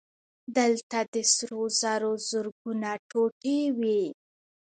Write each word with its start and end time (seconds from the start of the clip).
دلته 0.57 0.99
د 1.13 1.15
سرو 1.33 1.63
زرو 1.79 2.11
زرګونه 2.29 2.89
ټوټې 3.09 3.59
وې 3.77 4.03